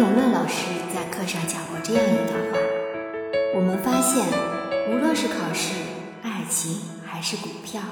[0.00, 2.58] 永乐老师在课上讲过这样一段话：
[3.54, 4.24] 我们发现，
[4.88, 5.74] 无论是考试、
[6.22, 7.82] 爱情还是股票，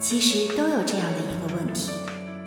[0.00, 1.90] 其实都有这样的一个问题。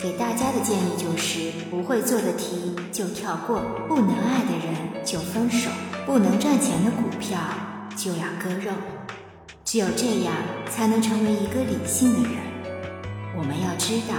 [0.00, 5.70] 给大家的建议就是：不会做的题就跳过，不能爱的人就分手，
[6.04, 7.38] 不能赚钱的股票
[7.96, 8.72] 就要割肉。
[9.64, 10.34] 只有这样，
[10.68, 12.32] 才能成为一个理性的人。
[13.36, 14.16] 我们要知道，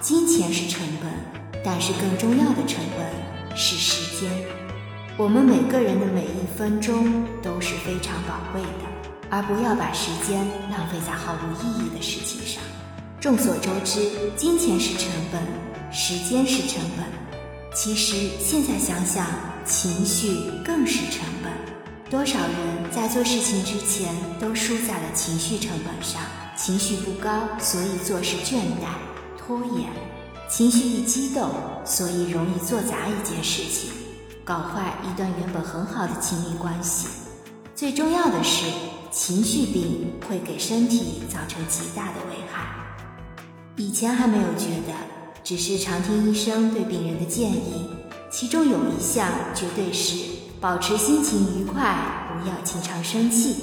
[0.00, 3.06] 金钱是成本，但是更重要的成本
[3.54, 4.30] 是时间。
[5.16, 10.38] 我们每个人的每一分钟都是非常宝贵的，而不要把时间
[10.70, 12.62] 浪费在毫无意义的事情上。
[13.20, 14.00] 众所周知，
[14.36, 15.40] 金钱是成本，
[15.92, 17.06] 时间是成本。
[17.74, 19.26] 其实现在想想，
[19.64, 21.52] 情绪更是成本。
[22.10, 26.20] 多少人在做事情之前都输在了情绪成本上？
[26.56, 28.92] 情绪不高，所以做事倦怠、
[29.38, 29.88] 拖延；
[30.54, 31.48] 情绪一激动，
[31.82, 33.90] 所以容易做砸一件事情，
[34.44, 37.08] 搞坏一段原本很好的亲密关系。
[37.74, 38.66] 最重要的是，
[39.10, 42.66] 情绪病会给身体造成极大的危害。
[43.76, 44.92] 以前还没有觉得，
[45.42, 47.88] 只是常听医生对病人的建议，
[48.30, 50.18] 其中有一项绝对是
[50.60, 51.96] 保持心情愉快，
[52.28, 53.56] 不要经常生气。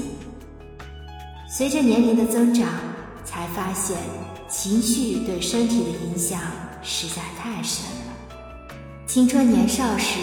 [1.47, 2.67] 随着年龄的增长，
[3.23, 3.95] 才发现
[4.49, 6.41] 情绪对身体的影响
[6.81, 8.13] 实在太深了。
[9.05, 10.19] 青春年少时，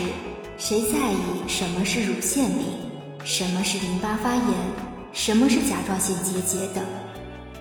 [0.57, 2.65] 谁在意什么是乳腺病，
[3.25, 4.45] 什么是淋巴发炎，
[5.13, 6.85] 什么是甲状腺结节等？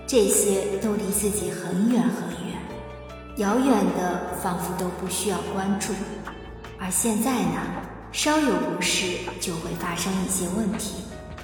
[0.08, 2.58] 这些都离自己很远很远，
[3.38, 5.94] 遥远的仿佛都不需要关注。
[6.78, 7.62] 而现在呢，
[8.12, 10.96] 稍有不适就会发生一些问题。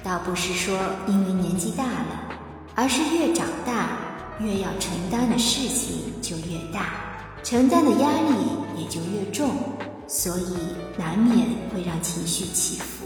[0.04, 2.28] 倒不是说因为年纪大了，
[2.76, 3.98] 而是越长大
[4.40, 7.11] 越要承担的事情就越大，
[7.42, 9.50] 承担的压力也就越重，
[10.06, 10.54] 所以
[10.96, 13.04] 难免会让情绪起伏，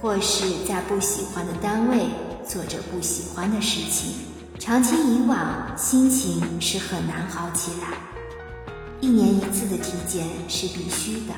[0.00, 2.06] 或是在不喜欢的单位
[2.44, 4.12] 做着不喜欢的事情。
[4.58, 7.96] 长期以往，心情是很难好起来。
[9.00, 11.34] 一年一次的体检是必须的。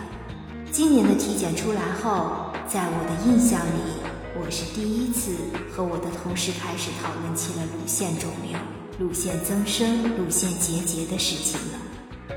[0.73, 4.01] 今年的体检出来后，在我的印象里，
[4.41, 5.33] 我是第一次
[5.71, 8.59] 和我的同事开始讨论起了乳腺肿瘤、
[8.99, 11.79] 乳腺增生、乳腺结节的事情了。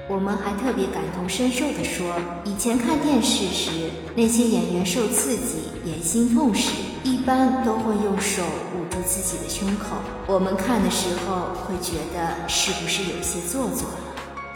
[0.08, 3.70] 我们还特别感同身受地说，以前看电视时，
[4.16, 6.72] 那些演员受刺激、演心痛时，
[7.04, 8.44] 一般都会用手
[8.76, 9.98] 捂住自己的胸口。
[10.28, 13.98] 我们看的时候会觉得是不是有些做作了，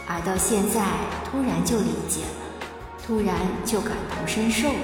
[0.07, 0.81] 而到现在
[1.29, 2.65] 突然就理解了，
[3.05, 3.35] 突然
[3.65, 4.75] 就感同身受了。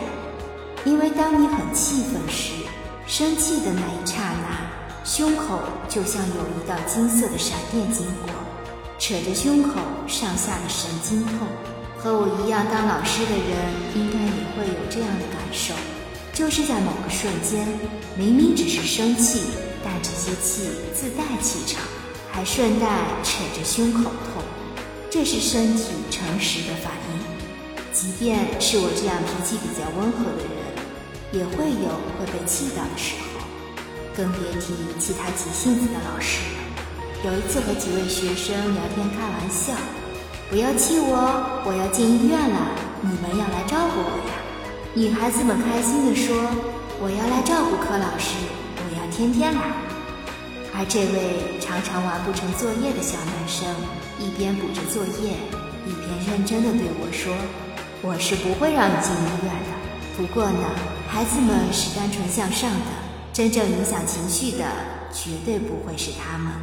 [0.85, 2.53] 因为当你很气愤时，
[3.05, 8.38] 生气的那一刹那，胸口就像有一道金色的闪电经过。
[8.99, 11.47] 扯着胸口上下的神经痛，
[11.97, 15.73] 和我一样当老师的人应该也会有这样的感受，
[16.33, 17.65] 就是在某个瞬间，
[18.17, 19.39] 明明只是生气，
[19.81, 21.81] 但这些气自带气场，
[22.29, 22.87] 还顺带
[23.23, 24.43] 扯着胸口痛，
[25.09, 27.39] 这是身体诚实的反应。
[27.93, 30.59] 即便是我这样脾气比较温和的人，
[31.31, 31.89] 也会有
[32.19, 33.47] 会被气到的时候，
[34.13, 36.68] 更别提其他急性子的老师了。
[37.25, 39.73] 有一次和几位学生聊天开玩笑，
[40.49, 42.71] 不要气我，我要进医院了，
[43.01, 44.39] 你们要来照顾我呀。
[44.95, 46.31] 女孩子们开心地说
[47.03, 48.39] ：“我要来照顾柯老师，
[48.79, 49.59] 我要天天来。”
[50.71, 53.67] 而这位常常完不成作业的小男生，
[54.15, 55.35] 一边补着作业，
[55.83, 57.35] 一边认真地对我说
[57.99, 59.75] ：“我是不会让你进医院的。
[60.15, 60.63] 不过呢，
[61.05, 62.87] 孩子们是单纯向上的，
[63.33, 64.63] 真正影响情绪的，
[65.11, 66.55] 绝对不会是他们。”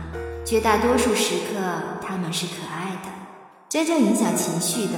[0.46, 1.58] 绝大多数时刻，
[2.00, 3.10] 他们是可爱的。
[3.68, 4.92] 真正影响情绪的，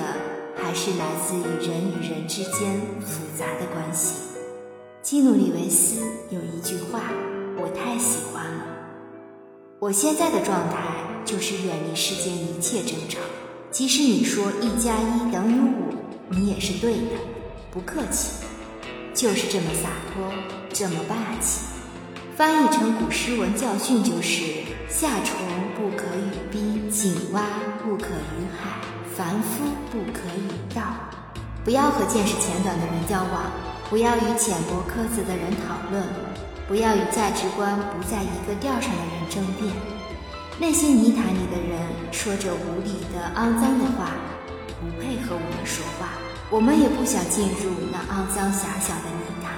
[0.55, 4.17] 还是来自于人与人之间复杂的关系。
[5.01, 7.01] 基努里维斯有一句话，
[7.57, 8.67] 我太喜欢了。
[9.79, 10.77] 我现在的状态
[11.25, 13.19] 就是远离世间一切争吵。
[13.71, 15.95] 即使你说一加一等于五，
[16.29, 17.17] 你也是对的。
[17.71, 18.45] 不客气，
[19.15, 20.31] 就是这么洒脱，
[20.75, 21.63] 这么霸气。
[22.37, 24.43] 翻译成古诗文教训就是。
[24.91, 25.37] 夏虫
[25.77, 27.43] 不可语冰，井蛙
[27.85, 28.81] 不可语海，
[29.15, 30.83] 凡夫不可语道。
[31.63, 33.53] 不要和见识浅短的人交往，
[33.91, 36.03] 不要与浅薄苛责的人讨论，
[36.67, 39.71] 不要与价值观不在一个调上的人争辩。
[40.59, 41.79] 那些泥潭里的人
[42.11, 44.13] 说着无理的肮脏的话，
[44.81, 46.09] 不配和我们说话。
[46.51, 49.53] 我们也不想进入那肮脏狭小的泥潭。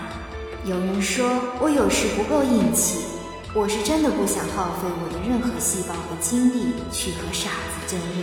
[0.68, 1.24] 有人说
[1.60, 3.19] 我有时不够硬气。
[3.52, 8.22] 我是真的不想耗费我的任何细胞和精力去和傻子争论。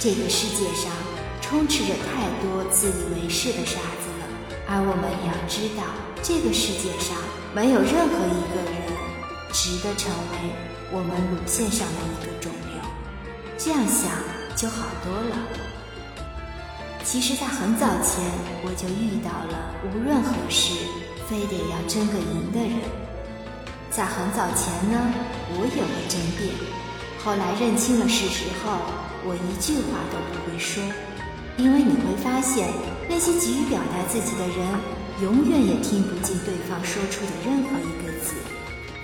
[0.00, 0.90] 这个世界上
[1.42, 4.24] 充斥着太多自以为是的傻子了。
[4.66, 5.84] 而我们也要知道，
[6.22, 7.20] 这个世界上
[7.54, 8.80] 没有任何一个人
[9.52, 10.50] 值得成为
[10.90, 12.80] 我们乳腺上的一个肿瘤。
[13.58, 14.08] 这样想
[14.56, 15.36] 就好多了。
[17.04, 18.24] 其实，在很早前
[18.64, 20.72] 我就遇到了无论何事
[21.28, 23.05] 非得要争个赢的人。
[23.90, 24.98] 在很早前呢，
[25.50, 26.52] 我有过争辩，
[27.24, 28.76] 后来认清了事实后，
[29.24, 30.82] 我一句话都不会说。
[31.56, 32.68] 因为你会发现，
[33.08, 34.60] 那些急于表达自己的人，
[35.22, 38.34] 永远也听不进对方说出的任何一个字，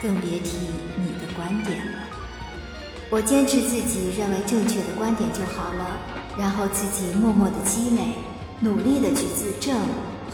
[0.02, 0.58] 更别提
[0.96, 2.04] 你的观点了。
[3.08, 5.96] 我坚持自己认为正确的观点就好了，
[6.38, 8.16] 然后自己默默的积累，
[8.60, 9.74] 努力的去自证，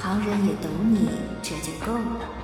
[0.00, 1.08] 旁人也懂你，
[1.40, 2.37] 这就够了。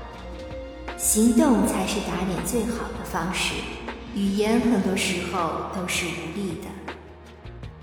[0.97, 3.55] 行动才是打脸最好的方式，
[4.15, 6.69] 语言很多时候都是无力的。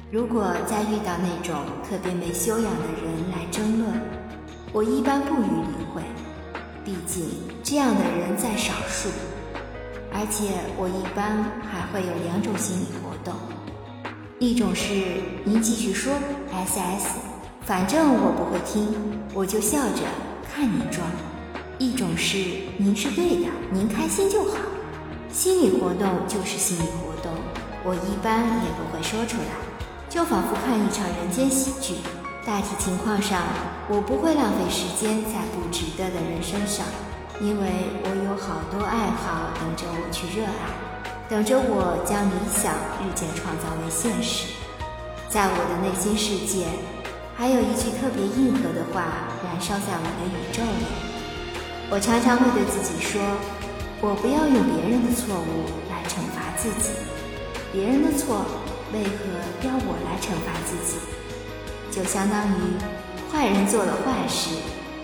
[0.10, 1.56] 如果再遇到那种
[1.88, 3.92] 特别没修养的人来争论，
[4.74, 6.02] 我一般不予理会，
[6.84, 7.25] 毕竟
[7.63, 9.10] 这样的人在少数。
[10.14, 13.34] 而且我一般还会有两种心理活动：
[14.40, 14.94] 一种是
[15.44, 16.14] 您继续说
[16.52, 17.07] ，SS，
[17.62, 18.94] 反正我不会听，
[19.34, 20.04] 我就笑着
[20.54, 21.07] 看您装；
[21.81, 22.38] 一种是
[22.78, 24.51] 您是对的，您开心就好。
[25.33, 27.33] 心理活动就是心理活动，
[27.83, 29.50] 我一般也不会说出来。
[30.07, 31.95] 就仿佛看一场人间喜剧。
[32.45, 33.42] 大体情况上，
[33.89, 36.86] 我不会浪费时间在不值得的人身上，
[37.42, 37.66] 因为
[38.06, 40.69] 我有好多爱好等着我去热爱，
[41.28, 44.54] 等着我将理想日渐创造为现实。
[45.28, 46.68] 在我的内心世界，
[47.36, 51.11] 还有一句特别硬核的话燃烧在我的宇宙里。
[51.92, 53.20] 我常常会对自己说：
[54.00, 56.96] 我不要用别人的错误来惩罚自己，
[57.74, 58.46] 别人的错。
[58.94, 61.00] 为何要我来惩罚自己？
[61.92, 62.80] 就相当于
[63.32, 64.56] 坏人做了坏事，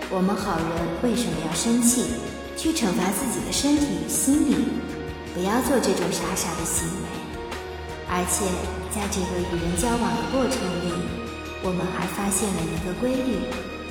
[0.08, 0.68] 我们好人
[1.02, 2.04] 为什么要生气，
[2.56, 4.56] 去惩罚自己的身体与心理？
[5.34, 7.08] 不要做这种傻傻的行为。
[8.08, 8.48] 而且
[8.92, 10.92] 在这个与人交往的过程里，
[11.60, 13.44] 我们还发现了一个规律，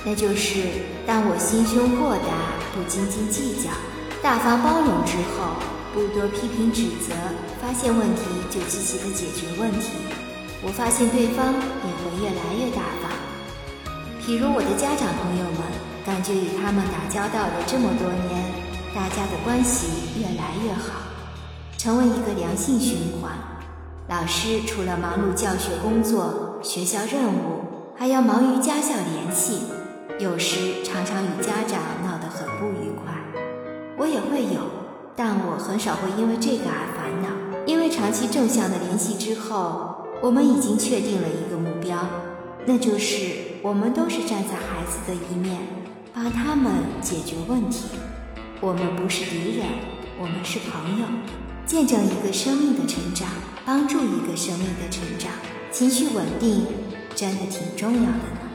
[0.07, 0.63] 那就是
[1.05, 3.67] 当我心胸豁达，不斤斤计较，
[4.23, 5.51] 大方包容之后。
[5.93, 7.11] 不多批评指责，
[7.59, 8.21] 发现问题
[8.51, 9.97] 就积极的解决问题。
[10.63, 13.11] 我发现对方也会越来越大方。
[14.21, 15.59] 譬如我的家长朋友们，
[16.05, 18.53] 感觉与他们打交道的这么多年，
[18.95, 19.87] 大家的关系
[20.21, 21.01] 越来越好，
[21.77, 23.31] 成为一个良性循环。
[24.07, 29.63] 老师除了忙碌教学工作、学校任务，还要忙于家校联系，
[30.19, 33.13] 有时常常与家长闹得很不愉快。
[33.97, 34.61] 我也会有。
[35.19, 37.29] 但我很少会因为这个而烦恼，
[37.65, 41.97] 因为长期正向的联系之后，我们已经确定了一个目标，
[42.67, 43.33] 那就是
[43.63, 45.57] 我们都是站在孩子的一面，
[46.13, 46.71] 帮他们
[47.01, 47.87] 解决问题。
[48.61, 49.65] 我们不是敌人，
[50.19, 51.05] 我们是朋友。
[51.65, 53.27] 见证一个生命的成长，
[53.65, 55.31] 帮助一个生命的成长，
[55.71, 56.63] 情绪稳定
[57.15, 58.46] 真的挺重要的呢。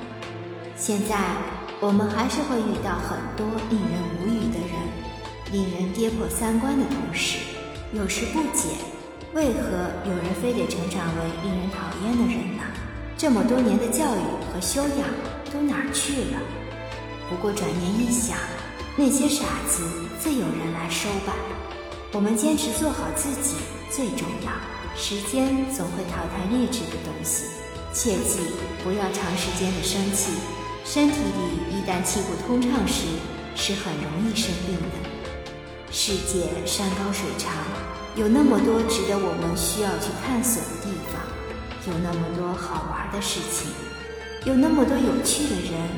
[0.85, 1.17] 现在
[1.79, 4.75] 我们还是会遇到很多令人无语的人。
[5.53, 7.39] 令人跌破三观的同时，
[7.93, 8.67] 有时不解，
[9.33, 12.65] 为何有人非得成长为令人讨厌的人呢？
[13.17, 14.21] 这么多年的教育
[14.51, 15.07] 和修养
[15.53, 16.41] 都哪儿去了？
[17.31, 18.37] 不过转念一想，
[18.97, 19.87] 那些傻子
[20.19, 21.33] 自有人来收吧。
[22.11, 23.55] 我们坚持做好自己
[23.89, 24.51] 最重要。
[24.97, 27.47] 时间总会淘汰劣质的东西，
[27.95, 28.51] 切记
[28.83, 30.33] 不要长时间的生气。
[30.85, 33.07] 身体里一旦气不通畅时，
[33.55, 35.11] 是很容易生病的。
[35.91, 37.53] 世界山高水长，
[38.17, 41.23] 有那么多值得我们需要去探索的地方，
[41.87, 43.71] 有那么多好玩的事情，
[44.45, 45.89] 有那么多有趣的人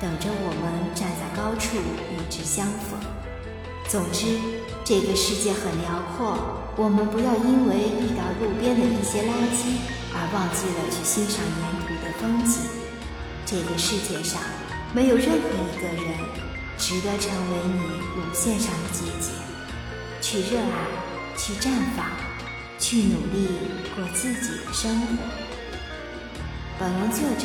[0.00, 2.98] 等着我们站在高处与之相逢。
[3.88, 4.38] 总之，
[4.84, 6.36] 这个世界很辽阔，
[6.76, 9.78] 我们不要因为遇到路边的一些垃圾
[10.12, 12.81] 而忘记了去欣赏沿途的风景。
[13.52, 14.40] 这个世界上
[14.94, 16.18] 没有任何一个人
[16.78, 17.80] 值得成为你
[18.16, 19.30] 路线上的姐姐。
[20.22, 22.06] 去热爱，去绽放，
[22.78, 23.48] 去努力
[23.94, 25.06] 过自己的生活。
[26.78, 27.44] 本文作者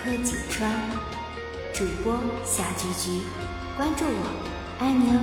[0.00, 0.70] 柯景川，
[1.74, 3.22] 主播夏菊菊，
[3.76, 4.30] 关注我，
[4.78, 5.18] 爱你哦。